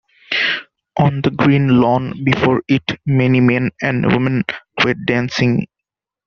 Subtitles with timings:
[0.97, 4.41] On the green lawn before it, many men and women
[4.83, 5.67] were dancing.